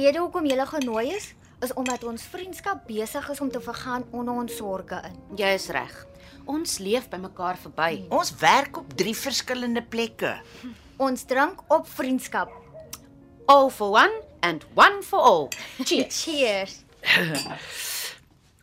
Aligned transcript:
Rede 0.00 0.20
hoekom 0.22 0.46
jy 0.48 0.56
genooi 0.66 1.10
is, 1.12 1.34
is 1.60 1.72
omdat 1.76 2.04
ons 2.08 2.22
vriendskap 2.32 2.86
besig 2.88 3.26
is 3.30 3.40
om 3.40 3.50
te 3.52 3.60
vergaan 3.60 4.06
onder 4.16 4.34
ons 4.34 4.56
sorge 4.56 5.00
in. 5.04 5.18
Jy 5.36 5.50
is 5.58 5.68
reg. 5.74 5.92
Ons 6.48 6.78
leef 6.80 7.08
by 7.12 7.20
mekaar 7.20 7.58
verby. 7.60 8.06
Ons 8.08 8.32
werk 8.40 8.80
op 8.80 8.94
drie 8.96 9.14
verskillende 9.16 9.82
plekke. 9.82 10.38
Ons 11.00 11.26
drink 11.28 11.60
op 11.68 11.88
vriendskap. 11.88 12.52
All 13.46 13.68
for 13.70 13.92
one 13.92 14.22
and 14.40 14.64
one 14.74 15.02
for 15.02 15.20
all. 15.20 15.48
Cheers. 15.84 16.16
Cheers. 16.24 16.80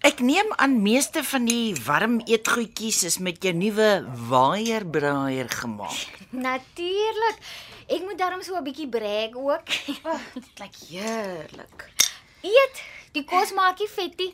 Ek 0.08 0.22
neem 0.23 0.50
aan 0.61 0.78
meeste 0.81 1.23
van 1.26 1.48
die 1.50 1.76
warm 1.86 2.20
eetgoedjies 2.26 3.02
is 3.09 3.17
met 3.20 3.44
jou 3.44 3.54
nuwe 3.58 4.06
waaierbraaier 4.30 5.50
gemaak. 5.52 6.22
Natuurlik. 6.31 7.42
Ek 7.88 8.02
moet 8.03 8.17
daarom 8.19 8.41
so 8.43 8.55
'n 8.55 8.63
bietjie 8.63 8.88
brag 8.89 9.33
ook. 9.35 9.66
Dit 10.33 10.47
klink 10.53 10.75
heerlik. 10.89 11.89
Eet, 12.41 12.81
die 13.11 13.23
kos 13.23 13.53
maak 13.53 13.80
nie 13.80 13.88
vettie. 13.89 14.33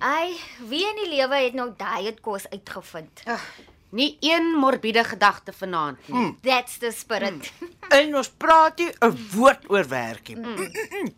Ai, 0.00 0.36
wie 0.68 0.84
in 0.88 0.96
die 1.02 1.08
lewe 1.16 1.34
het 1.34 1.54
nog 1.54 1.74
diet 1.76 2.20
kos 2.20 2.48
uitgevind? 2.50 3.22
Ag, 3.24 3.44
nie 3.90 4.16
een 4.20 4.52
morbiede 4.60 5.04
gedagte 5.04 5.52
vanaand 5.52 6.08
nie. 6.08 6.36
That's 6.42 6.78
the 6.78 6.90
spirit. 6.92 7.52
En 7.88 8.16
ons 8.16 8.28
praat 8.28 8.78
nie 8.78 8.92
'n 9.00 9.16
woord 9.32 9.64
oor 9.70 9.88
werk 9.88 10.28
nie. 10.28 11.14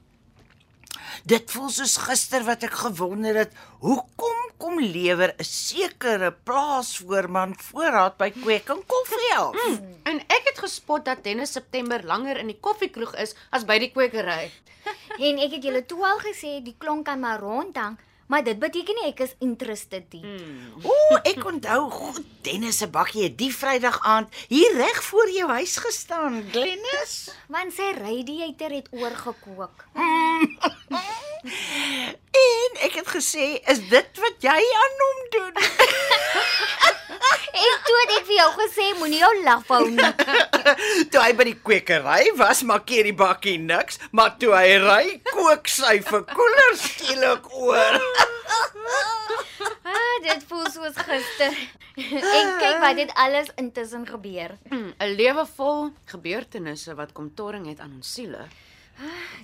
Dit 1.24 1.50
voel 1.52 1.68
soos 1.68 1.98
gister 2.00 2.44
wat 2.46 2.62
ek 2.64 2.76
gewonder 2.80 3.36
het, 3.42 3.52
hoekom 3.84 4.38
kom 4.60 4.80
lewer 4.80 5.34
'n 5.36 5.44
sekere 5.44 6.32
plaasvoorman 6.32 7.54
voorraad 7.56 8.16
by 8.16 8.30
Kweek 8.30 8.68
en 8.68 8.82
Koffie 8.86 9.34
af? 9.36 9.56
En 10.04 10.20
ek 10.20 10.42
het 10.44 10.58
gespot 10.58 11.04
dat 11.04 11.24
Dennis 11.24 11.52
September 11.52 12.04
langer 12.04 12.36
in 12.36 12.46
die 12.46 12.60
koffiekroeg 12.60 13.14
is 13.16 13.34
as 13.50 13.64
by 13.64 13.78
die 13.78 13.90
kwekery. 13.90 14.50
en 15.26 15.38
ek 15.38 15.56
het 15.56 15.62
julle 15.62 15.86
toe 15.86 16.04
al 16.04 16.18
gesê 16.18 16.60
die 16.64 16.76
klonk 16.78 17.04
kan 17.04 17.20
maar 17.20 17.40
rondhang, 17.40 17.98
maar 18.26 18.44
dit 18.44 18.58
beteken 18.58 18.94
nie 19.00 19.08
ek 19.10 19.20
is 19.20 19.34
interested 19.40 20.12
nie. 20.12 20.24
Ooh, 20.84 21.18
ek 21.24 21.44
onthou 21.44 21.90
goed 21.90 22.24
Dennis 22.42 22.78
se 22.78 22.86
bakkie 22.88 23.22
het 23.22 23.38
die 23.38 23.52
Vrydag 23.52 24.00
aand 24.02 24.28
hier 24.48 24.76
reg 24.76 25.02
voor 25.04 25.28
jou 25.30 25.48
huis 25.50 25.76
gestaan, 25.76 26.44
Glennis. 26.52 27.30
Want 27.48 27.72
sy 27.72 27.92
radiator 27.96 28.70
het 28.70 28.88
oorgekook. 28.92 29.84
En 32.40 32.74
ek 32.84 32.94
het 33.00 33.08
gesê, 33.08 33.46
"Is 33.72 33.80
dit 33.88 34.18
wat 34.20 34.36
jy 34.44 34.60
aan 34.82 34.96
hom 35.04 35.20
doen?" 35.36 35.54
En 37.60 37.78
toe 37.84 37.96
het 38.00 38.12
ek 38.14 38.26
vir 38.28 38.36
jou 38.36 38.50
gesê 38.56 38.84
moenie 38.98 39.18
jou 39.20 39.30
laf 39.44 39.66
hou 39.68 39.82
nie. 39.90 40.12
toe 41.10 41.22
hy 41.22 41.32
by 41.36 41.46
die 41.48 41.56
kwekery 41.58 42.30
was, 42.38 42.62
maak 42.62 42.88
hy 42.88 43.02
die 43.08 43.16
bakkie 43.16 43.56
niks, 43.58 43.98
maar 44.16 44.36
toe 44.40 44.54
hy 44.54 44.78
ry, 44.80 45.04
kook 45.32 45.68
sy 45.68 45.98
vir 46.06 46.24
koeler 46.30 46.78
skielik 46.78 47.50
oor. 47.58 47.98
Ah, 49.60 50.16
dit 50.24 50.46
voel 50.48 50.66
soos 50.72 50.96
gister. 50.96 51.58
en 52.00 52.50
kyk 52.62 52.80
wat 52.80 52.96
dit 52.96 53.12
alles 53.18 53.50
intussen 53.60 54.06
gebeur. 54.08 54.56
Hm, 54.70 54.92
'n 54.96 55.14
Lewe 55.18 55.44
vol 55.56 55.90
gebeurtenisse 56.06 56.94
wat 56.94 57.12
kom 57.12 57.34
torring 57.34 57.66
het 57.66 57.80
aan 57.80 57.92
ons 57.98 58.14
siele. 58.14 58.46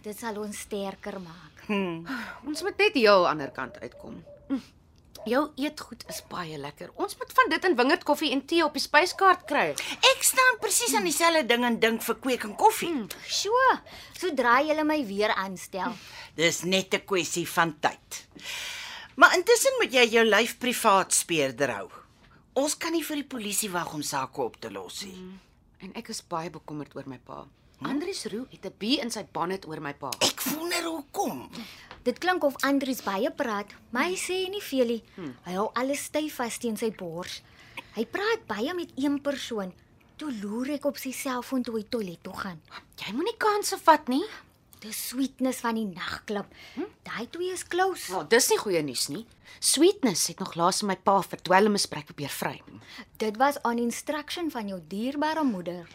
Dit 0.02 0.18
sal 0.18 0.36
ons 0.38 0.58
sterker 0.58 1.20
maak. 1.20 1.66
Ons 2.46 2.62
moet 2.62 2.78
net 2.78 2.94
heel 2.94 3.28
ander 3.28 3.50
kant 3.50 3.78
uitkom. 3.82 4.22
Hm, 4.48 4.60
Jou 5.26 5.40
eetgoed 5.58 6.04
is 6.06 6.20
baie 6.30 6.54
lekker. 6.60 6.92
Ons 7.02 7.16
moet 7.18 7.32
van 7.34 7.48
dit 7.50 7.64
in 7.66 7.74
wingerd 7.74 8.04
koffie 8.06 8.28
en 8.30 8.44
tee 8.46 8.62
op 8.62 8.76
die 8.78 8.82
spyskaart 8.84 9.42
kry. 9.50 9.64
Ek 10.12 10.22
staan 10.22 10.60
presies 10.62 10.94
aan 10.94 11.08
dieselfde 11.08 11.42
ding 11.50 11.64
en 11.66 11.80
dink 11.82 12.04
vir 12.06 12.18
kweek 12.22 12.46
en 12.46 12.54
koffie. 12.54 12.92
Hmm. 12.92 13.08
So, 13.26 13.50
sodra 14.20 14.60
jy 14.62 14.76
my 14.86 15.00
weer 15.08 15.34
aanstel. 15.34 15.96
Dis 16.38 16.62
net 16.62 16.94
'n 16.94 17.02
kwessie 17.02 17.46
van 17.48 17.74
tyd. 17.80 18.26
Maar 19.16 19.34
intussen 19.34 19.74
moet 19.80 19.92
jy 19.92 20.06
jou 20.14 20.24
lyf 20.24 20.58
privaat 20.58 21.12
speurder 21.12 21.74
hou. 21.74 21.90
Ons 22.54 22.76
kan 22.76 22.92
nie 22.92 23.02
vir 23.02 23.16
die 23.16 23.30
polisie 23.36 23.70
wag 23.70 23.94
om 23.94 24.02
sake 24.02 24.40
op 24.40 24.60
te 24.60 24.70
los 24.70 25.02
nie. 25.02 25.40
En 25.80 25.92
ek 25.94 26.08
is 26.08 26.22
baie 26.22 26.50
bekommerd 26.50 26.94
oor 26.94 27.04
my 27.06 27.18
pa. 27.18 27.46
Andries 27.84 28.24
Roo 28.32 28.46
het 28.50 28.64
'n 28.64 28.74
bie 28.78 29.00
in 29.00 29.10
sy 29.10 29.24
bonnet 29.32 29.66
oor 29.66 29.80
my 29.80 29.92
pa. 29.94 30.10
Ek 30.20 30.40
wonder 30.42 30.84
hoekom. 30.84 31.50
Dit 32.02 32.18
klink 32.18 32.44
of 32.44 32.56
Andries 32.64 33.02
baie 33.02 33.30
praat, 33.30 33.66
maar 33.90 34.04
hy 34.04 34.16
sê 34.16 34.48
nie 34.48 34.62
veel 34.62 34.86
nie. 34.86 35.02
Hy 35.44 35.52
hou 35.52 35.70
alles 35.74 36.04
styf 36.04 36.34
vas 36.34 36.58
teen 36.58 36.76
sy 36.76 36.90
bors. 36.90 37.42
Hy 37.94 38.04
praat 38.06 38.46
baie 38.46 38.74
met 38.74 38.92
een 38.96 39.20
persoon. 39.20 39.72
Toe 40.16 40.32
loer 40.42 40.70
ek 40.70 40.84
op 40.84 40.96
sy 40.96 41.12
selfoon 41.12 41.62
toe 41.62 41.76
hy 41.76 41.84
toilet 41.88 42.22
toe 42.22 42.32
gaan. 42.32 42.60
Jy 42.96 43.12
moenie 43.12 43.36
kansse 43.36 43.78
vat 43.78 44.08
nie. 44.08 44.24
Dis 44.80 45.08
sweetness 45.08 45.60
van 45.60 45.74
die 45.74 45.86
nagklub. 45.86 46.46
Daai 47.02 47.26
twee 47.30 47.52
is 47.52 47.64
close. 47.64 48.12
Wel, 48.12 48.28
dis 48.28 48.48
nie 48.48 48.58
goeie 48.58 48.82
nuus 48.82 49.08
nie. 49.08 49.26
Sweetness 49.60 50.26
het 50.28 50.38
nog 50.38 50.54
laas 50.54 50.82
my 50.82 50.96
pa 50.96 51.20
vir 51.22 51.38
dwelmmisbruik 51.42 52.04
probeer 52.04 52.28
vry. 52.28 52.62
Dit 53.18 53.36
was 53.36 53.58
on 53.64 53.78
instruction 53.78 54.50
van 54.50 54.68
jou 54.68 54.80
dierbare 54.88 55.44
moeder. 55.44 55.88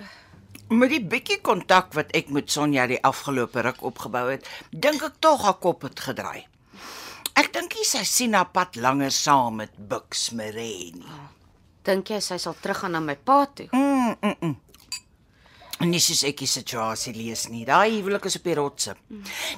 Met 0.72 0.88
die 0.94 1.02
bietjie 1.04 1.42
kontak 1.44 1.90
wat 1.98 2.14
ek 2.16 2.30
met 2.32 2.48
Sonja 2.48 2.86
die 2.88 3.02
afgelope 3.04 3.60
ruk 3.66 3.82
opgebou 3.84 4.30
het, 4.30 4.46
dink 4.72 5.02
ek 5.04 5.18
tog 5.20 5.42
haar 5.44 5.58
kop 5.60 5.82
het 5.84 6.00
gedraai. 6.00 6.46
Ek 7.36 7.50
dink 7.52 7.76
nie 7.76 7.84
sy 7.88 8.06
sien 8.08 8.38
haar 8.38 8.54
pad 8.56 8.80
langer 8.80 9.12
saam 9.12 9.60
met 9.60 9.74
Bux 9.76 10.30
Maree 10.32 10.94
nie. 10.96 11.18
Dink 11.84 12.14
jy 12.14 12.22
sy 12.24 12.38
sal 12.40 12.56
teruggaan 12.56 12.96
na 12.96 13.02
my 13.04 13.18
pa 13.20 13.42
toe? 13.52 13.68
Mm, 13.76 14.16
mm, 14.22 14.38
mm. 14.40 14.56
Nie 15.92 16.00
soos 16.00 16.24
ek 16.30 16.40
die 16.46 16.48
situasie 16.48 17.18
lees 17.18 17.50
nie. 17.52 17.66
Daai 17.68 17.98
huwelik 17.98 18.30
is 18.32 18.40
op 18.40 18.48
die 18.48 18.56
rotse. 18.56 18.96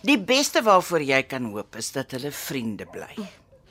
Die 0.01 0.17
beste 0.17 0.65
waarvoor 0.65 1.05
jy 1.05 1.21
kan 1.29 1.45
hoop 1.53 1.77
is 1.77 1.93
dat 1.93 2.17
hulle 2.17 2.33
vriende 2.33 2.89
bly. 2.89 3.11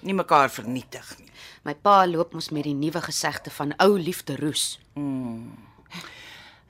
Nie 0.06 0.14
mekaar 0.14 0.52
vernietig 0.52 1.10
nie. 1.19 1.31
My 1.66 1.75
pa 1.75 2.04
loop 2.06 2.38
mos 2.38 2.52
met 2.54 2.70
die 2.70 2.78
nuwe 2.78 3.02
gesegde 3.02 3.50
van 3.50 3.75
ou 3.82 3.97
liefde 3.98 4.38
roes. 4.38 4.76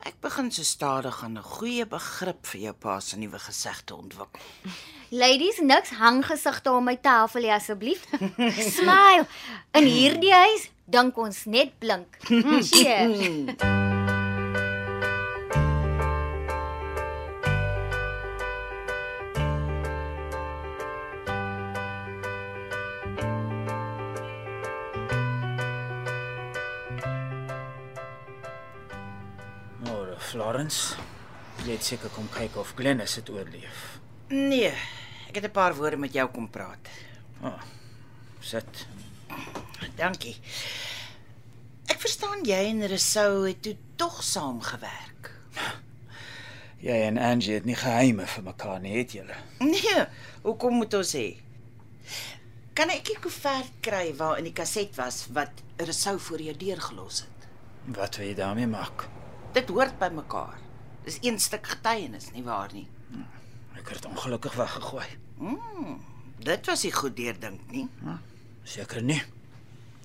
Ek 0.02 0.18
begin 0.20 0.50
so 0.50 0.62
stadig 0.66 1.22
aan 1.22 1.38
'n 1.38 1.42
goeie 1.42 1.86
begrip 1.86 2.46
vir 2.46 2.60
jou 2.60 2.74
pa 2.74 3.00
se 3.00 3.16
nuwe 3.18 3.38
gesegde 3.38 3.94
ontwikkel. 3.94 4.42
Ladies, 5.10 5.60
niks 5.60 5.90
hang 5.90 6.24
gesigte 6.24 6.70
om 6.70 6.84
my 6.84 6.96
tafel 6.96 7.42
nie 7.42 7.52
asseblief. 7.52 8.02
Smile. 8.76 9.26
In 9.72 9.86
hierdie 9.86 10.34
huis 10.34 10.70
dink 10.84 11.16
ons 11.16 11.44
net 11.44 11.78
blink. 11.78 12.18
Cheers. 12.70 13.91
Florence. 30.32 30.96
Jy 31.66 31.74
het 31.76 31.84
seker 31.84 32.12
kom 32.14 32.28
kyk 32.32 32.54
of 32.56 32.72
Glennis 32.78 33.18
dit 33.18 33.28
oorleef. 33.34 33.80
Nee, 34.32 34.72
ek 35.28 35.36
het 35.36 35.44
'n 35.44 35.52
paar 35.52 35.74
woorde 35.76 35.96
met 35.96 36.12
jou 36.12 36.28
kom 36.30 36.48
praat. 36.50 36.88
Oh, 37.42 37.60
sit. 38.40 38.86
Dankie. 39.96 40.36
Ek 41.86 42.00
verstaan 42.00 42.44
jy 42.44 42.64
en 42.70 42.86
Rousseau 42.86 43.46
het 43.46 43.62
toe 43.62 43.76
tog 43.96 44.22
saamgewerk. 44.22 45.30
Jy 46.80 46.96
en 47.06 47.18
Angie 47.18 47.54
het 47.54 47.64
nie 47.64 47.76
geheime 47.76 48.26
vir 48.26 48.42
mekaar 48.42 48.80
nie, 48.80 48.96
het 48.98 49.12
julle? 49.12 49.36
Nee, 49.58 50.06
hoekom 50.42 50.74
moet 50.74 50.94
ons 50.94 51.12
hê? 51.12 51.36
Kan 52.74 52.90
ek 52.90 53.04
die 53.04 53.18
koevert 53.20 53.72
kry 53.80 54.14
waar 54.16 54.38
in 54.38 54.44
die 54.44 54.52
kaset 54.52 54.96
was 54.96 55.26
wat 55.30 55.50
Rousseau 55.76 56.18
voor 56.18 56.40
jou 56.40 56.56
deur 56.56 56.80
gelos 56.80 57.20
het? 57.20 57.48
Wat 57.84 58.16
wil 58.16 58.26
jy 58.26 58.34
daarmee 58.34 58.66
maak? 58.66 59.08
Dit 59.52 59.68
hoort 59.68 59.98
by 59.98 60.08
mekaar. 60.08 60.56
Dis 61.04 61.18
een 61.20 61.38
stuk 61.40 61.66
getuienis, 61.66 62.30
nie 62.32 62.44
waar 62.46 62.72
nie? 62.72 62.86
Ek 63.76 63.88
het 63.88 64.02
dit 64.02 64.06
ongelukkig 64.06 64.54
weggegooi. 64.56 65.06
Dit 66.42 66.66
was 66.66 66.82
nie 66.86 66.92
goed 66.92 67.16
deurdink 67.16 67.60
nie. 67.70 67.88
Seker 68.64 69.02
nie. 69.02 69.20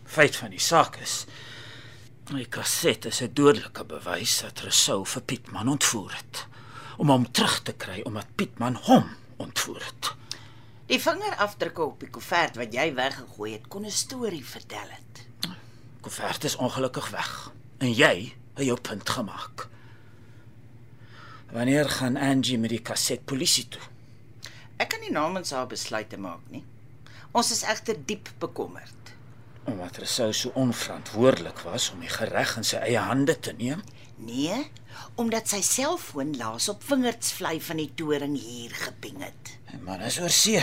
Feit 0.07 0.35
van 0.35 0.51
die 0.51 0.59
saak 0.63 0.97
is 1.03 1.25
my 2.31 2.43
kaset 2.51 3.05
is 3.05 3.21
'n 3.21 3.33
dodelike 3.33 3.85
bewys 3.85 4.41
dat 4.41 4.59
Rousseau 4.59 5.05
vir 5.05 5.21
Pietman 5.21 5.67
ontvoer 5.67 6.11
het 6.11 6.47
om 6.97 7.09
hom 7.09 7.31
terug 7.31 7.61
te 7.63 7.73
kry 7.73 8.01
omdat 8.03 8.35
Pietman 8.35 8.75
hom 8.75 9.05
ontvoer 9.37 9.83
het. 9.85 10.15
Die 10.87 10.99
vingerafdrukke 10.99 11.83
op 11.83 11.99
die 11.99 12.09
koevert 12.09 12.55
wat 12.55 12.73
jy 12.73 12.93
weggegooi 12.93 13.53
het, 13.53 13.67
kon 13.67 13.85
'n 13.85 13.91
storie 13.91 14.45
vertel 14.45 14.89
het. 14.89 15.27
Koevert 16.01 16.43
is 16.43 16.55
ongelukkig 16.55 17.09
weg 17.09 17.51
en 17.77 17.93
jy 17.93 18.35
jou 18.65 18.77
punt 18.81 19.09
gemaak. 19.09 19.67
Wanneer 21.51 21.89
gaan 21.89 22.17
Angie 22.17 22.57
met 22.59 22.69
die 22.69 22.81
kaset 22.81 23.25
polisie 23.25 23.67
toe? 23.67 23.81
Ek 24.77 24.89
kan 24.89 25.01
nie 25.01 25.11
namens 25.11 25.53
haar 25.55 25.67
besluite 25.67 26.17
maak 26.17 26.43
nie. 26.53 26.63
Ons 27.31 27.51
is 27.51 27.63
egter 27.63 27.97
diep 28.05 28.29
bekommerd. 28.39 29.13
Omdat 29.67 29.97
Rousseau 29.97 30.33
so 30.33 30.51
onverantwoordelik 30.55 31.59
was 31.65 31.89
om 31.91 32.03
die 32.03 32.11
gereg 32.11 32.55
in 32.57 32.67
sy 32.67 32.81
eie 32.83 33.01
hande 33.03 33.35
te 33.39 33.53
neem. 33.57 33.81
Nee, 34.17 34.57
omdat 35.15 35.49
sy 35.51 35.61
selfoon 35.61 36.35
laas 36.37 36.69
op 36.71 36.83
vingerdsvlei 36.87 37.57
van 37.61 37.81
die 37.81 37.89
toring 37.99 38.37
hier 38.39 38.73
geping 38.73 39.21
het. 39.21 39.53
Die 39.71 39.81
man 39.85 40.01
is 40.07 40.19
oor 40.21 40.33
see. 40.33 40.61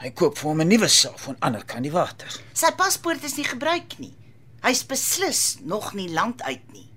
Hy 0.00 0.10
koop 0.16 0.38
vir 0.38 0.48
hom 0.48 0.60
'n 0.60 0.68
nuwe 0.68 0.88
selfoon 0.88 1.36
ander 1.40 1.64
kant 1.64 1.84
die 1.84 1.92
water. 1.92 2.28
Sy 2.52 2.72
paspoort 2.72 3.24
is 3.24 3.36
nie 3.36 3.44
gebruik 3.44 3.98
nie. 3.98 4.14
Hy's 4.62 4.84
beslis 4.84 5.58
nog 5.60 5.94
nie 5.94 6.08
land 6.08 6.42
uit 6.42 6.72
nie. 6.72 6.89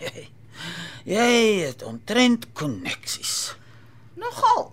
Jy, 0.00 0.28
jy 1.16 1.32
het 1.62 1.82
omtrent 1.86 2.48
koneksies. 2.52 3.54
Nogal. 4.18 4.70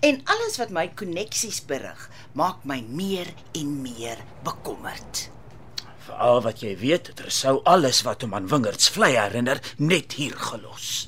En 0.00 0.20
alles 0.24 0.56
wat 0.60 0.72
my 0.74 0.88
koneksies 0.96 1.60
berig, 1.68 2.08
maak 2.38 2.64
my 2.64 2.80
meer 2.88 3.30
en 3.52 3.76
meer 3.82 4.20
bekommerd. 4.46 5.28
Veral 6.04 6.42
wat 6.44 6.60
jy 6.62 6.74
weet, 6.78 7.10
het 7.12 7.22
Rousseau 7.24 7.60
alles 7.68 8.02
wat 8.04 8.24
hom 8.24 8.34
aan 8.36 8.48
Wingerds 8.50 8.90
vlei 8.92 9.14
herinner 9.16 9.60
net 9.80 10.18
hier 10.18 10.36
gelos. 10.36 11.06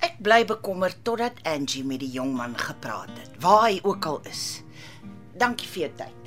Ek 0.00 0.16
bly 0.24 0.44
bekommerd 0.48 1.02
totdat 1.04 1.42
Angie 1.48 1.84
met 1.84 2.00
die 2.00 2.12
jong 2.14 2.32
man 2.38 2.56
gepraat 2.58 3.12
het, 3.18 3.34
waar 3.42 3.66
hy 3.68 3.80
ook 3.82 4.06
al 4.08 4.22
is. 4.30 4.62
Dankie 5.36 5.68
vir 5.68 5.86
jou 5.88 5.92
tyd. 6.04 6.19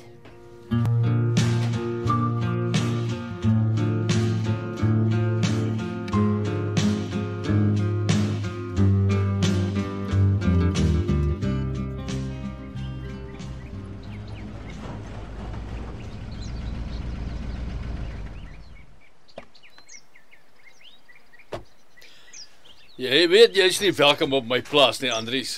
Jy 22.94 23.24
weet 23.26 23.56
jy's 23.58 23.80
nie 23.82 23.90
welkom 23.90 24.36
op 24.38 24.44
my 24.46 24.60
plaas 24.62 25.00
nie, 25.02 25.08
Andries. 25.10 25.56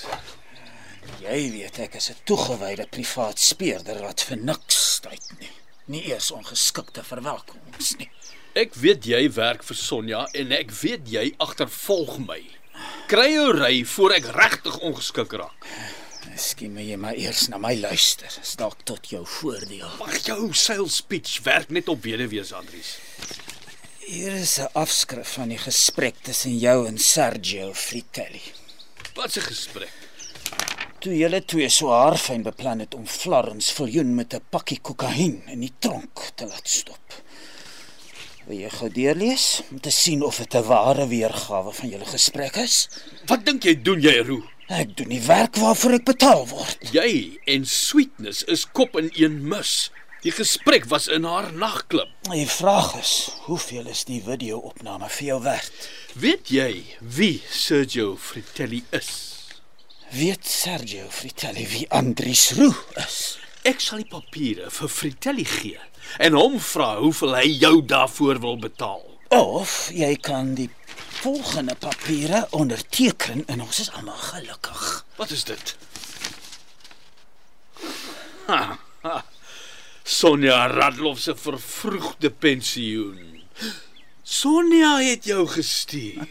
Jy 1.20 1.40
weet 1.52 1.78
ek 1.84 1.98
is 1.98 2.08
'n 2.08 2.16
toegewyde 2.24 2.86
privaat 2.88 3.38
speurder 3.38 4.00
wat 4.00 4.22
vir 4.24 4.38
niks 4.40 5.00
tyd 5.04 5.26
nie. 5.40 5.52
Nie 5.86 6.02
eers 6.08 6.30
ongeskikte 6.30 7.04
verwelkomings 7.04 7.98
nie. 7.98 8.08
Ek 8.54 8.72
weet 8.74 9.04
jy 9.04 9.28
werk 9.28 9.62
vir 9.62 9.76
Sonja 9.76 10.26
en 10.32 10.50
ek 10.50 10.70
weet 10.70 11.04
jy 11.12 11.34
agtervolg 11.36 12.18
my. 12.24 12.40
Kry 13.06 13.28
jou 13.34 13.52
ry 13.52 13.84
voor 13.84 14.12
ek 14.12 14.32
regtig 14.32 14.78
ongeskik 14.78 15.32
raak. 15.32 15.66
Miskien 16.30 16.72
moet 16.72 16.88
jy 16.88 16.96
maar 16.96 17.14
eers 17.14 17.48
na 17.48 17.58
my 17.58 17.74
luister. 17.74 18.32
Is 18.40 18.56
dalk 18.56 18.80
tot 18.84 19.10
jou 19.10 19.26
voordeel. 19.26 19.90
Mag 19.98 20.24
jou 20.24 20.54
sales 20.54 20.96
speech 20.96 21.42
werk 21.44 21.68
net 21.68 21.88
op 21.88 22.02
weduwees, 22.02 22.52
Andries. 22.52 22.96
Hier 24.06 24.32
is 24.32 24.58
'n 24.62 24.70
afskrif 24.72 25.32
van 25.34 25.48
die 25.48 25.58
gesprek 25.58 26.14
tussen 26.22 26.58
jou 26.58 26.86
en 26.86 26.98
Sergio 26.98 27.72
Fritelli. 27.74 28.42
Wat 29.14 29.36
'n 29.36 29.40
gesprek. 29.40 29.92
Toe 30.98 31.16
julle 31.16 31.44
twee 31.44 31.68
so 31.68 31.90
haarfyn 31.90 32.42
beplan 32.42 32.78
het 32.78 32.94
om 32.94 33.06
Florence 33.06 33.74
Viljoen 33.74 34.14
met 34.14 34.34
'n 34.34 34.44
pakkie 34.50 34.78
kokain 34.80 35.42
in 35.46 35.60
die 35.60 35.72
tronk 35.78 36.30
te 36.34 36.46
laat 36.46 36.68
stop. 36.68 37.22
Wil 38.46 38.58
jy 38.58 38.70
gou 38.70 38.90
deurlees 38.90 39.62
om 39.70 39.80
te 39.80 39.90
sien 39.90 40.22
of 40.22 40.36
dit 40.36 40.54
'n 40.54 40.62
ware 40.62 41.06
weergawe 41.08 41.72
van 41.72 41.88
julle 41.88 42.06
gesprek 42.06 42.56
is? 42.56 42.88
Wat 43.26 43.44
dink 43.44 43.62
jy 43.62 43.82
doen 43.82 44.00
jy, 44.00 44.22
Roo? 44.22 44.42
Ek 44.68 44.96
doen 44.96 45.08
die 45.08 45.26
werk 45.26 45.56
waarvoor 45.56 45.92
ek 45.92 46.04
betaal 46.04 46.46
word. 46.46 46.78
Jy 46.92 47.40
en 47.44 47.66
Sweetness 47.66 48.42
is 48.42 48.70
kop 48.70 48.96
in 48.96 49.10
een 49.14 49.48
mis. 49.48 49.90
Die 50.26 50.34
gesprek 50.34 50.88
was 50.90 51.04
in 51.06 51.22
haar 51.22 51.52
nagklub. 51.54 52.08
Die 52.26 52.48
vraag 52.50 52.96
is, 52.98 53.10
hoeveel 53.44 53.86
is 53.86 54.00
die 54.08 54.18
video-opname 54.24 55.06
vir 55.06 55.26
jou 55.26 55.36
werd? 55.44 55.84
Weet 56.18 56.50
jy 56.50 56.70
wie 56.98 57.36
Sergio 57.46 58.16
Fritelli 58.18 58.80
is? 58.90 59.10
Weet 60.10 60.42
Sergio 60.50 61.06
Fritelli 61.14 61.68
wie 61.70 61.84
Andries 61.94 62.48
Roo 62.58 62.74
is? 63.04 63.36
Ek 63.70 63.78
sal 63.84 64.02
die 64.02 64.08
papiere 64.10 64.66
vir 64.74 64.90
Fritelli 64.90 65.46
gee 65.46 65.78
en 66.18 66.34
hom 66.34 66.58
vra 66.72 66.96
hoeveel 67.04 67.38
hy 67.38 67.46
jou 67.52 67.72
daarvoor 67.94 68.42
wil 68.42 68.58
betaal. 68.66 69.06
Of 69.30 69.76
jy 69.94 70.10
kan 70.18 70.56
die 70.58 70.72
volgende 71.20 71.78
papiere 71.78 72.48
onderteken 72.50 73.46
en 73.46 73.62
ons 73.68 73.78
is 73.86 73.94
almal 73.94 74.18
gelukkig. 74.32 74.90
Wat 75.22 75.38
is 75.38 75.46
dit? 75.46 75.76
Ha, 78.50 78.62
ha. 79.06 79.16
Sonja 80.06 80.66
Radloff 80.66 81.20
se 81.20 81.34
vervroegde 81.34 82.30
pensioen. 82.30 83.42
Sonja 84.22 84.98
het 85.02 85.24
jou 85.26 85.48
gestuur. 85.50 86.28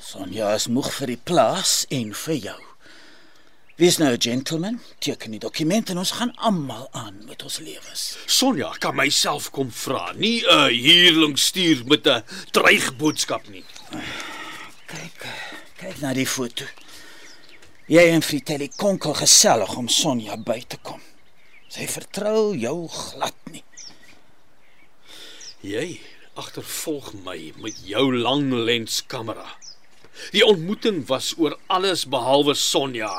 Sonja 0.00 0.54
is 0.56 0.64
moeg 0.72 0.88
vir 0.96 1.12
die 1.12 1.18
plaas 1.20 1.82
en 1.92 2.14
vir 2.22 2.38
jou. 2.46 2.56
Wees 3.76 3.98
nou 4.00 4.12
'n 4.14 4.20
gentleman, 4.20 4.80
teken 4.98 5.30
die 5.30 5.40
dokument 5.40 5.90
en 5.90 5.98
ons 5.98 6.10
gaan 6.10 6.32
almal 6.36 6.88
aan 6.92 7.20
met 7.26 7.42
ons 7.42 7.58
lewens. 7.58 8.16
Sonja 8.26 8.72
kan 8.78 8.96
myself 8.96 9.50
kom 9.50 9.70
vra, 9.70 10.12
nie 10.12 10.42
'n 10.46 10.72
huurling 10.72 11.38
stuur 11.38 11.84
met 11.84 12.06
'n 12.06 12.24
dreigboodskap 12.50 13.48
nie. 13.48 13.64
Kyk, 14.86 15.26
kyk 15.76 16.00
na 16.00 16.14
die 16.14 16.26
foto. 16.26 16.64
Jy 17.86 18.08
en 18.08 18.22
Fritelli 18.22 18.70
konkel 18.76 19.14
gesellig 19.14 19.76
om 19.76 19.88
Sonja 19.88 20.36
by 20.36 20.64
te 20.66 20.78
kom. 20.82 21.00
Sy 21.72 21.86
vertrou 21.88 22.52
jou 22.52 22.84
glad 22.92 23.36
nie. 23.48 23.62
Jy 25.64 26.02
agtervolg 26.36 27.14
my 27.24 27.38
met 27.64 27.78
jou 27.88 28.10
lang 28.12 28.50
lens 28.66 28.98
kamera. 29.08 29.46
Die 30.34 30.44
ontmoeting 30.44 31.06
was 31.08 31.30
oor 31.40 31.56
alles 31.72 32.04
behalwe 32.04 32.52
Sonja. 32.58 33.12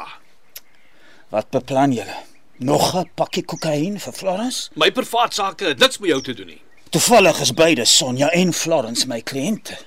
Wat 1.33 1.49
beplan 1.49 1.95
julle? 1.97 2.19
Nog 2.61 2.93
'n 2.95 3.09
pakkie 3.15 3.43
kokain 3.43 3.97
vir 3.99 4.13
Florence? 4.13 4.69
My 4.75 4.91
privaat 4.91 5.33
sake 5.33 5.65
het 5.65 5.79
niks 5.79 5.97
met 5.97 6.09
jou 6.09 6.21
te 6.21 6.33
doen 6.33 6.47
nie. 6.47 6.61
Toevallig 6.89 7.39
is 7.39 7.53
beide 7.53 7.85
Sonja 7.85 8.29
en 8.29 8.53
Florence 8.53 9.07
my 9.07 9.21
kliënte. 9.21 9.77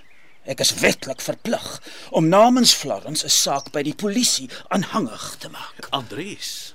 Ek 0.44 0.60
is 0.60 0.74
wetlik 0.74 1.20
verplig 1.20 1.82
om 2.10 2.28
namens 2.28 2.74
Florence 2.74 3.24
'n 3.24 3.30
saak 3.30 3.70
by 3.70 3.82
die 3.82 3.94
polisie 3.94 4.50
aanhangig 4.68 5.36
te 5.38 5.48
maak. 5.48 5.86
Andries, 5.90 6.74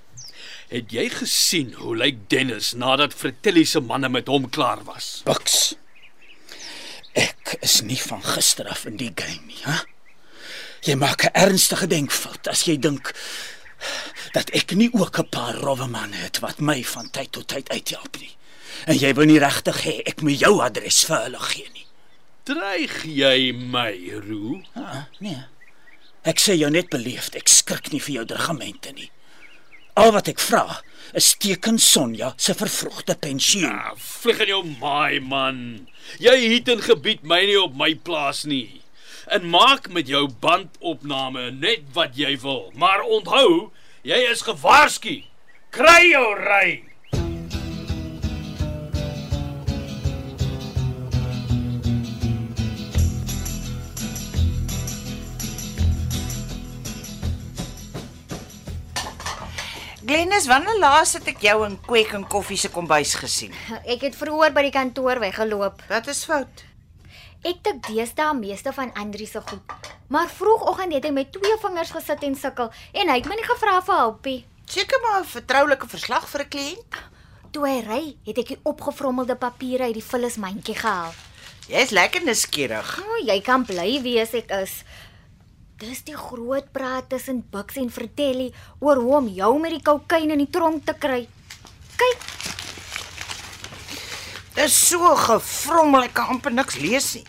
het 0.71 0.91
jy 0.95 1.09
gesien 1.11 1.73
hoe 1.81 1.95
lyk 1.99 2.27
Dennis 2.31 2.71
nadat 2.79 3.13
Fratelli 3.13 3.65
se 3.67 3.81
manne 3.83 4.09
met 4.09 4.31
hom 4.31 4.47
klaar 4.49 4.83
was? 4.87 5.21
Buks. 5.27 5.75
Ek 7.11 7.57
is 7.59 7.81
nie 7.83 7.99
van 7.99 8.23
gister 8.23 8.69
af 8.71 8.85
in 8.87 8.95
die 8.99 9.11
game 9.11 9.43
nie, 9.49 9.59
hè? 9.65 9.81
Jy 10.87 10.95
maak 10.95 11.25
'n 11.25 11.35
ernstige 11.35 11.87
denkfout 11.87 12.47
as 12.47 12.63
jy 12.63 12.79
dink 12.79 13.13
dat 14.33 14.49
ek 14.55 14.71
nie 14.71 14.89
ook 14.93 15.19
'n 15.19 15.29
paar 15.29 15.55
rowwe 15.55 15.87
manne 15.87 16.15
het 16.15 16.39
wat 16.39 16.59
my 16.59 16.83
van 16.83 17.09
tyd 17.11 17.31
tot 17.31 17.47
tyd 17.47 17.69
uithelp 17.69 18.17
nie. 18.19 18.35
En 18.85 18.97
jy 18.97 19.13
wil 19.13 19.25
nie 19.25 19.39
regtig 19.39 19.83
hê 19.83 20.01
ek 20.05 20.21
moet 20.21 20.39
jou 20.39 20.61
adres 20.61 21.03
vir 21.05 21.23
hulle 21.23 21.39
gee 21.39 21.69
nie. 21.73 21.85
Dreig 22.43 23.03
jy 23.05 23.51
my, 23.53 23.93
Roo? 24.27 24.61
Ah, 24.75 25.05
nee. 25.19 25.45
Ek 26.23 26.39
sê 26.39 26.55
jou 26.57 26.69
net 26.69 26.89
beleefd, 26.89 27.35
ek 27.35 27.49
skrik 27.49 27.91
nie 27.91 28.01
vir 28.01 28.13
jou 28.13 28.25
dregamente 28.25 28.91
nie. 28.93 29.11
Al 29.99 30.13
wat 30.15 30.29
ek 30.31 30.39
vra 30.39 30.79
is 31.19 31.33
teken 31.35 31.75
Sonja 31.81 32.29
se 32.39 32.53
vervroegde 32.55 33.17
pensioen. 33.19 33.73
Ah, 33.75 33.91
vlieg 33.99 34.39
in 34.45 34.51
jou 34.53 34.61
maai 34.79 35.19
man. 35.19 35.57
Jy 36.23 36.35
het 36.53 36.71
in 36.71 36.83
gebied 36.85 37.25
my 37.27 37.41
nie 37.49 37.57
op 37.59 37.75
my 37.75 37.91
plaas 37.99 38.45
nie. 38.47 38.79
En 39.27 39.49
maak 39.51 39.89
met 39.91 40.07
jou 40.07 40.29
bandopname 40.43 41.49
net 41.51 41.83
wat 41.95 42.15
jy 42.15 42.37
wil, 42.39 42.71
maar 42.79 43.03
onthou, 43.03 43.71
jy 44.07 44.21
is 44.31 44.45
gewaarsku. 44.47 45.17
Kry 45.75 45.99
jou 46.13 46.25
ry. 46.39 46.90
Glennis, 60.01 60.47
wanneer 60.49 60.79
laas 60.81 61.11
het 61.13 61.27
ek 61.29 61.43
jou 61.45 61.59
in 61.67 61.75
Kwek 61.85 62.15
en 62.17 62.23
Koffie 62.25 62.57
se 62.57 62.71
kombuis 62.73 63.11
gesien? 63.21 63.51
Ek 63.85 64.01
het 64.01 64.15
vroeër 64.17 64.53
by 64.55 64.63
die 64.65 64.73
kantoor 64.73 65.19
weggeloop. 65.21 65.83
Wat 65.91 66.07
is 66.09 66.23
fout? 66.25 66.63
Ek 67.45 67.59
tik 67.61 67.83
deesdae 67.85 68.33
meeste 68.33 68.73
van 68.73 68.89
Andri 68.97 69.27
se 69.29 69.43
goed. 69.45 69.75
Maar 70.09 70.31
vroegoggend 70.33 70.95
het 70.97 71.05
hy 71.05 71.11
met 71.13 71.29
twee 71.35 71.53
vingers 71.61 71.93
gesit 71.93 72.25
en 72.25 72.33
sukkel 72.33 72.71
en 72.97 73.13
hy 73.13 73.19
het 73.19 73.29
my 73.29 73.37
nie 73.37 73.45
gevra 73.45 73.75
vir 73.85 73.99
hulpie. 73.99 74.39
Seker 74.65 75.01
maar 75.05 75.21
'n 75.21 75.29
vertroulike 75.35 75.87
verslag 75.87 76.25
vir 76.29 76.41
'n 76.41 76.49
kliënt. 76.49 76.93
Toe 77.51 77.67
hy 77.67 77.79
ry, 77.85 78.15
het 78.25 78.37
ek 78.37 78.47
die 78.47 78.59
opgevrommelde 78.63 79.35
papiere 79.35 79.83
uit 79.83 79.93
die 79.93 80.09
vullismandjie 80.11 80.75
gehaal. 80.75 81.13
Jy's 81.67 81.91
lekker 81.91 82.23
nuuskierig. 82.25 82.99
O, 82.99 83.05
oh, 83.05 83.25
jy 83.25 83.41
kan 83.41 83.65
bly 83.65 84.01
wees 84.01 84.33
ek 84.33 84.49
is. 84.49 84.83
Dis 85.81 86.03
die 86.05 86.15
groot 86.17 86.67
praat 86.75 87.07
tussen 87.09 87.41
Bux 87.51 87.77
en 87.81 87.89
Vertelli 87.89 88.51
oor 88.85 88.99
hoe 89.01 89.15
om 89.17 89.27
jou 89.33 89.51
met 89.61 89.73
die 89.73 89.81
kokain 89.85 90.29
in 90.33 90.43
die 90.43 90.49
tronk 90.53 90.85
te 90.85 90.93
kry. 90.93 91.23
Kyk, 91.97 92.27
Dis 94.55 94.75
so 94.89 95.13
gevrommel 95.15 96.09
ek 96.09 96.13
kan 96.17 96.33
amper 96.35 96.51
niks 96.53 96.77
lees 96.83 97.13
nie. 97.15 97.25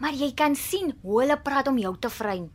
maar 0.00 0.14
jy 0.16 0.30
kan 0.32 0.54
sien 0.56 0.94
hoe 1.02 1.18
hulle 1.20 1.36
praat 1.44 1.66
om 1.68 1.76
jou 1.78 1.90
te 2.00 2.08
vreem. 2.08 2.46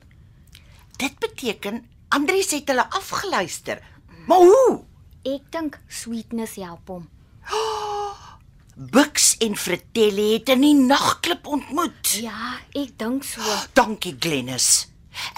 Dit 0.98 1.20
beteken 1.22 1.84
Andries 2.10 2.52
het 2.56 2.68
hulle 2.72 2.86
afgeluister. 2.90 3.82
Maar 4.28 4.38
hoe? 4.42 4.80
Ek 5.26 5.44
dink 5.54 5.78
sweetness 5.90 6.56
help 6.56 6.88
hom. 6.90 7.04
Bux 8.96 9.36
en 9.46 9.56
Fratelli 9.56 10.34
het 10.34 10.50
in 10.56 10.62
die 10.66 10.74
nagklub 10.80 11.46
ontmoet. 11.48 12.16
Ja, 12.24 12.56
ek 12.74 12.96
dink 12.98 13.24
so. 13.24 13.42
Dankie 13.78 14.16
Glennis. 14.20 14.88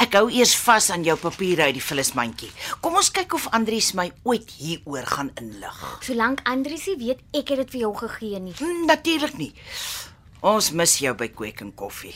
Ek 0.03 0.13
hou 0.17 0.27
eers 0.31 0.55
vas 0.65 0.89
aan 0.93 1.03
jou 1.05 1.15
papiere 1.21 1.67
uit 1.69 1.77
die 1.77 1.83
vullismandjie. 1.83 2.49
Kom 2.81 2.95
ons 2.99 3.11
kyk 3.13 3.33
of 3.37 3.47
Andries 3.55 3.93
my 3.97 4.11
ooit 4.23 4.51
hieroor 4.59 5.05
gaan 5.05 5.31
inlig. 5.41 5.81
Solank 6.05 6.41
Andriesie 6.49 6.95
weet 6.99 7.19
ek 7.33 7.49
het 7.53 7.57
dit 7.65 7.75
vir 7.77 7.85
jou 7.87 7.93
gegee 8.03 8.39
nie. 8.39 8.53
Hm, 8.59 8.85
Natuurlik 8.89 9.37
nie. 9.37 9.53
Ons 10.41 10.71
mis 10.71 10.97
jou 11.01 11.13
by 11.17 11.27
Kwek 11.33 11.61
en 11.65 11.71
Koffie. 11.75 12.15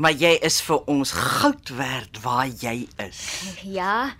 Maar 0.00 0.14
jy 0.16 0.30
is 0.46 0.60
vir 0.64 0.78
ons 0.88 1.10
goud 1.12 1.68
werd 1.76 2.20
waar 2.24 2.46
jy 2.48 2.86
is. 3.04 3.18
Ja, 3.68 4.14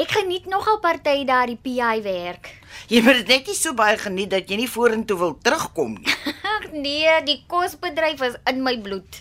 ek 0.00 0.10
geniet 0.16 0.48
nogal 0.50 0.80
party 0.82 1.22
daar 1.28 1.46
die 1.46 1.58
PI 1.60 2.00
werk. 2.02 2.50
Jy 2.90 3.02
moet 3.06 3.20
dit 3.20 3.28
net 3.36 3.46
nie 3.46 3.54
so 3.54 3.72
baie 3.78 3.94
geniet 4.00 4.32
dat 4.32 4.50
jy 4.50 4.56
nie 4.64 4.70
vorentoe 4.70 5.18
wil 5.20 5.36
terugkom 5.38 5.94
nie. 6.00 6.16
Ag 6.60 6.72
nee, 6.72 7.08
die 7.24 7.38
kosbedryf 7.48 8.20
is 8.26 8.36
in 8.50 8.62
my 8.62 8.76
bloed. 8.84 9.20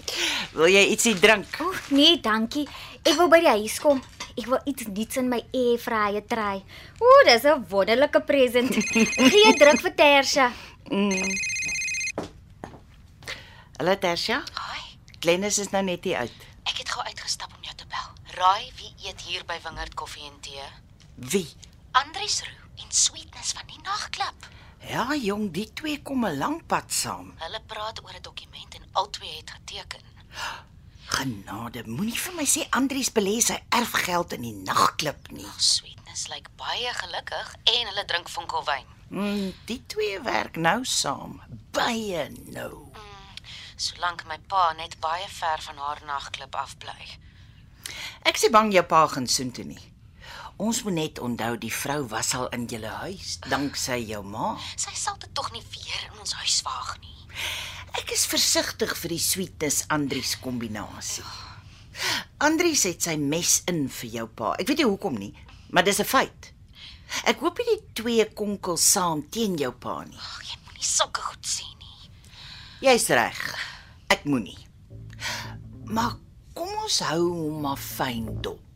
Wil 0.53 0.67
jy 0.73 0.81
ietsie 0.91 1.13
drink? 1.19 1.59
O, 1.63 1.71
nee, 1.95 2.17
dankie. 2.19 2.65
Ek 3.05 3.15
wil 3.17 3.29
by 3.31 3.39
die 3.39 3.53
huis 3.61 3.77
kom. 3.79 4.01
Ek 4.35 4.45
wil 4.47 4.59
iets 4.67 4.87
nuuts 4.87 5.19
in 5.21 5.29
my 5.31 5.39
airfryer 5.55 6.23
try. 6.27 6.59
O, 6.99 7.13
dis 7.27 7.45
'n 7.47 7.63
wonderlike 7.71 8.21
present. 8.27 8.71
Gee 9.31 9.53
druk 9.59 9.79
vir 9.81 9.95
Tersha. 9.95 10.51
Hallo 13.79 13.95
Tersia. 13.95 14.43
Haai, 14.53 14.83
Glennis 15.23 15.57
is 15.63 15.71
nou 15.71 15.83
net 15.83 16.03
hier 16.03 16.17
uit. 16.25 16.45
ek 16.69 16.77
het 16.83 16.89
gou 16.93 17.03
uitgestap 17.07 17.49
om 17.55 17.63
jou 17.65 17.75
te 17.75 17.85
bel. 17.89 18.09
Raai 18.37 18.69
wie 18.77 18.91
eet 19.07 19.21
hier 19.25 19.43
by 19.47 19.55
Wingerd 19.63 19.93
Koffie 19.97 20.25
en 20.27 20.35
Tee? 20.45 20.65
Wie? 21.15 21.47
Andries 21.97 22.41
Roo 22.45 22.83
en 22.83 22.91
Sweetness 22.91 23.53
van 23.57 23.65
die 23.67 23.79
nagklub. 23.83 24.49
Ja, 24.87 25.15
jong, 25.15 25.51
die 25.51 25.73
twee 25.73 26.01
kom 26.01 26.25
'n 26.25 26.37
lang 26.37 26.65
pad 26.65 26.91
saam. 26.93 27.33
Hulle 27.37 27.61
praat 27.65 28.03
oor 28.03 28.13
'n 28.13 28.21
dokument 28.21 28.75
en 28.75 28.83
albei 28.91 29.37
het 29.37 29.51
geteken. 29.51 30.01
Genade, 31.09 31.83
moenie 31.85 32.19
vir 32.19 32.33
my 32.33 32.45
sê 32.45 32.67
Andries 32.69 33.11
belê 33.11 33.39
sy 33.41 33.57
erfgeld 33.69 34.33
in 34.33 34.41
die 34.41 34.53
nagklub 34.53 35.31
nie. 35.31 35.47
Sweetness 35.57 36.27
lyk 36.27 36.49
baie 36.55 36.93
gelukkig 36.93 37.55
en 37.63 37.87
hulle 37.87 38.05
drink 38.05 38.29
vonkelwyn. 38.29 38.85
Mm, 39.09 39.53
die 39.65 39.81
twee 39.87 40.21
werk 40.21 40.55
nou 40.55 40.85
saam. 40.85 41.41
Baie 41.71 42.29
nou. 42.53 42.91
Solank 43.75 44.25
my 44.27 44.37
pa 44.47 44.73
net 44.73 44.99
baie 44.99 45.27
ver 45.27 45.61
van 45.61 45.77
haar 45.77 46.01
nagklub 46.05 46.55
afbly. 46.55 47.17
Ek 48.21 48.37
sê 48.37 48.51
bang 48.51 48.73
jou 48.73 48.83
pa 48.83 49.07
gaan 49.07 49.27
soontoe 49.27 49.65
nie. 49.65 49.81
Ons 50.59 50.81
moet 50.83 50.93
net 50.97 51.19
onthou 51.23 51.53
die 51.55 51.71
vrou 51.71 52.01
was 52.11 52.33
al 52.35 52.49
in 52.55 52.65
julle 52.67 52.89
huis 52.99 53.37
danksy 53.47 53.95
jou 54.09 54.19
ma. 54.27 54.57
Sy 54.75 54.91
sal 54.91 55.15
dit 55.21 55.31
tog 55.31 55.53
nie 55.55 55.63
weer 55.71 56.01
in 56.09 56.19
ons 56.19 56.35
huis 56.41 56.57
waag 56.67 56.97
nie. 56.99 57.15
Ek 58.01 58.11
is 58.11 58.25
versigtig 58.27 58.91
vir 58.99 59.13
die 59.15 59.21
sweetness 59.23 59.85
Andries 59.95 60.33
kombinasie. 60.43 61.23
Andries 62.43 62.83
het 62.89 63.07
sy 63.07 63.15
mes 63.15 63.61
in 63.71 63.85
vir 64.01 64.11
jou 64.17 64.27
pa. 64.27 64.51
Ek 64.59 64.67
weet 64.67 64.83
nie 64.83 64.89
hoekom 64.89 65.15
nie, 65.21 65.31
maar 65.71 65.87
dis 65.87 66.03
'n 66.03 66.11
feit. 66.11 66.51
Ek 67.23 67.39
hoop 67.39 67.57
nie 67.57 67.77
die 67.77 68.03
twee 68.03 68.25
konkel 68.25 68.75
saam 68.77 69.23
teen 69.31 69.55
jou 69.55 69.71
pa 69.71 70.03
nie. 70.03 70.19
Ag, 70.19 70.43
jy 70.43 70.57
moenie 70.65 70.83
sulke 70.83 71.21
goed 71.21 71.45
sê 71.47 71.63
nie. 71.79 72.11
Jy's 72.81 73.07
reg. 73.09 73.39
Ek 74.09 74.25
moenie. 74.25 74.59
Maar 75.85 76.19
kom 76.53 76.69
ons 76.83 76.99
hou 76.99 77.31
hom 77.31 77.61
maar 77.61 77.77
fyn 77.77 78.41
dop. 78.41 78.68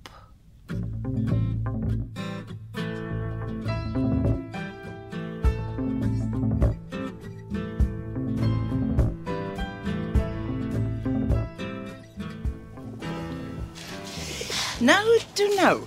Nou 14.83 15.19
toe 15.31 15.45
nou. 15.55 15.77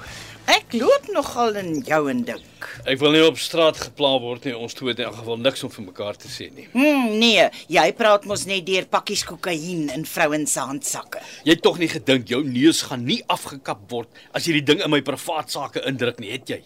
Ek 0.48 0.72
loop 0.72 1.08
nogal 1.12 1.58
in 1.60 1.82
jou 1.84 1.98
en 2.08 2.22
dink. 2.24 2.68
Ek 2.88 2.96
wil 3.02 3.12
nie 3.12 3.20
op 3.26 3.36
straat 3.42 3.76
gepla 3.76 4.14
word 4.22 4.46
nie. 4.46 4.54
Ons 4.56 4.76
twee 4.78 4.94
het 4.94 5.02
in 5.02 5.08
elk 5.10 5.18
geval 5.18 5.40
niks 5.42 5.64
om 5.66 5.72
vir 5.74 5.84
mekaar 5.90 6.16
te 6.16 6.30
sê 6.32 6.46
nie. 6.54 6.64
Hm, 6.72 7.10
nee, 7.20 7.44
jy 7.74 7.84
praat 7.98 8.24
mos 8.30 8.46
net 8.48 8.64
deur 8.64 8.86
pakkies 8.88 9.26
kokain 9.28 9.90
in 9.92 10.06
vrouens 10.08 10.54
se 10.56 10.64
handsakke. 10.64 11.20
Jy 11.44 11.58
het 11.58 11.64
tog 11.66 11.76
nie 11.82 11.90
gedink 11.92 12.32
jou 12.32 12.40
neus 12.46 12.80
gaan 12.88 13.04
nie 13.04 13.18
afgekap 13.36 13.84
word 13.92 14.22
as 14.32 14.48
jy 14.48 14.56
die 14.62 14.66
ding 14.70 14.80
in 14.80 14.94
my 14.94 15.02
privaat 15.04 15.52
sake 15.52 15.82
indruk 15.90 16.22
nie, 16.22 16.32
het 16.32 16.54
jy? 16.54 16.62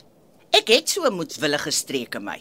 Ek 0.54 0.70
het 0.70 0.92
so 0.92 1.10
moedswillige 1.10 1.72
streke 1.75 2.22
my. 2.22 2.38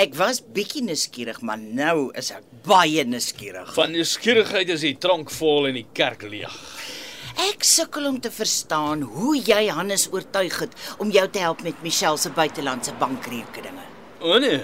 Ek 0.00 0.16
was 0.18 0.40
bietjie 0.42 0.82
nuuskierig, 0.88 1.38
maar 1.46 1.60
nou 1.60 2.08
is 2.18 2.32
ek 2.34 2.50
baie 2.66 3.06
nuuskierig. 3.06 3.76
Van 3.78 3.94
nuuskierigheid 3.94 4.74
is 4.74 4.88
die 4.88 4.96
tronk 4.98 5.30
vol 5.38 5.70
en 5.70 5.78
die 5.78 5.86
kerk 5.94 6.26
leeg. 6.26 6.58
Ek 7.40 7.62
sukkel 7.64 8.04
om 8.04 8.18
te 8.20 8.28
verstaan 8.28 9.00
hoe 9.14 9.32
jy 9.38 9.70
Hannes 9.72 10.02
oortuig 10.12 10.58
het 10.60 10.74
om 11.00 11.08
jou 11.14 11.22
te 11.32 11.40
help 11.40 11.62
met 11.64 11.78
Michelle 11.80 12.18
se 12.20 12.28
buitelandse 12.36 12.92
bankrekeninge. 13.00 13.86
O 14.20 14.36
nee. 14.42 14.58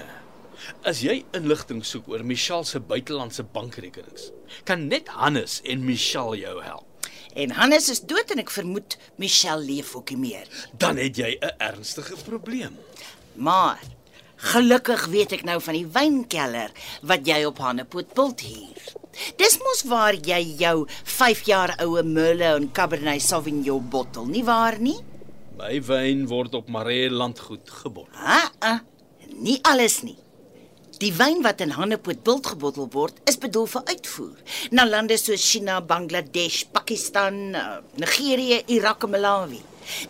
As 0.85 1.01
jy 1.01 1.23
inligting 1.37 1.81
soek 1.85 2.09
oor 2.11 2.21
Michelle 2.27 2.67
se 2.69 2.77
buitelandse 2.77 3.47
bankrekenings, 3.55 4.29
kan 4.69 4.85
net 4.91 5.09
Hannes 5.09 5.57
en 5.65 5.85
Michelle 5.87 6.37
jou 6.37 6.53
help. 6.61 7.09
En 7.37 7.55
Hannes 7.57 7.89
is 7.93 8.03
dood 8.05 8.29
en 8.33 8.43
ek 8.45 8.53
vermoed 8.53 8.99
Michelle 9.21 9.65
leef 9.65 9.95
ook 9.97 10.13
nie 10.13 10.21
meer. 10.27 10.53
Dan 10.77 11.01
het 11.01 11.17
jy 11.17 11.33
'n 11.41 11.57
ernstige 11.57 12.17
probleem. 12.29 12.77
Maar 13.33 13.81
gelukkig 14.37 15.05
weet 15.13 15.33
ek 15.39 15.43
nou 15.47 15.57
van 15.63 15.77
die 15.77 15.87
wynkelder 15.97 16.73
wat 17.09 17.27
jy 17.27 17.43
op 17.47 17.61
Hannepoort 17.63 18.13
bult 18.17 18.43
hier. 18.45 18.81
Dis 19.41 19.57
mos 19.65 19.81
waar 19.89 20.13
jy 20.13 20.39
jou 20.59 20.85
5 21.17 21.41
jaar 21.49 21.73
oue 21.81 22.03
Merlot 22.05 22.61
en 22.61 22.69
Cabernet 22.71 23.23
Sauvignon 23.25 23.89
bottel, 23.89 24.29
nie 24.29 24.45
waar 24.45 24.77
nie? 24.79 24.99
My 25.57 25.79
wyn 25.81 26.27
word 26.29 26.53
op 26.53 26.69
Maree 26.69 27.09
landgoed 27.09 27.69
gebot. 27.81 28.09
Ah, 28.13 28.51
ah, 28.61 28.79
nie 29.41 29.57
alles 29.65 30.03
nie. 30.05 30.19
Die 31.01 31.11
wyn 31.13 31.43
wat 31.45 31.61
in 31.61 31.73
Hannepoort 31.77 32.23
bult 32.25 32.47
gebottel 32.53 32.87
word, 32.93 33.17
is 33.29 33.37
bedoel 33.41 33.67
vir 33.69 33.89
uitvoer 33.89 34.61
na 34.73 34.85
lande 34.85 35.17
soos 35.17 35.43
China, 35.45 35.79
Bangladesh, 35.81 36.63
Pakistan, 36.73 37.53
eh, 37.53 37.65
Nigerië, 38.01 38.63
Irak 38.73 39.03
en 39.03 39.13
Malawi. 39.13 39.61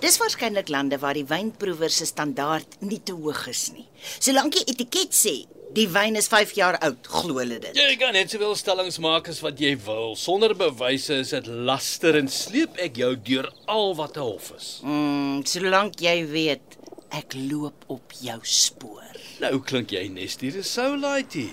Dis 0.02 0.18
waarskynlik 0.22 0.70
lande 0.74 0.98
waar 1.02 1.18
die 1.18 1.26
wynproewer 1.28 1.92
se 1.94 2.06
standaard 2.10 2.80
nie 2.80 3.02
te 3.04 3.14
hoog 3.18 3.48
is 3.52 3.68
nie. 3.76 3.86
Solank 4.20 4.58
die 4.58 4.66
etiket 4.74 5.14
sê 5.16 5.36
die 5.78 5.88
wyn 5.92 6.16
is 6.18 6.30
5 6.32 6.56
jaar 6.58 6.78
oud, 6.86 7.08
glo 7.12 7.38
hulle 7.42 7.60
dit. 7.62 7.76
Jy 7.78 7.98
kan 8.02 8.16
net 8.18 8.32
soveel 8.34 8.56
stellings 8.58 8.98
maak 9.04 9.30
as 9.30 9.42
wat 9.46 9.60
jy 9.62 9.76
wil. 9.86 10.16
Sonder 10.18 10.56
bewyse 10.58 11.20
is 11.22 11.34
dit 11.36 11.50
laster 11.68 12.18
en 12.18 12.30
sleep 12.32 12.80
ek 12.82 12.98
jou 13.02 13.14
deur 13.30 13.52
al 13.68 13.94
wat 14.00 14.18
'n 14.18 14.26
hof 14.26 14.52
is. 14.58 14.80
Mm, 14.84 15.46
solank 15.46 16.02
jy 16.02 16.26
weet 16.26 16.78
ek 17.12 17.34
loop 17.36 17.86
op 17.88 18.12
jou 18.22 18.40
spoor. 18.44 19.16
Nou 19.40 19.60
klink 19.60 19.92
jy 19.92 20.08
Nestie 20.08 20.52
Soulite. 20.64 21.50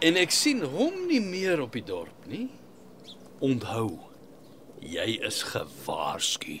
En 0.00 0.16
ek 0.16 0.30
sien 0.30 0.60
hom 0.60 1.06
nie 1.08 1.20
meer 1.20 1.60
op 1.60 1.72
die 1.72 1.84
dorp 1.84 2.26
nie. 2.26 2.48
Onthou, 3.40 4.00
jy 4.80 5.20
is 5.22 5.42
gewaarsku. 5.42 6.60